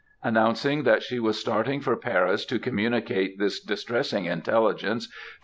[0.23, 5.39] announcing that she was starting for Paris to communicate this distressing intelligence to M.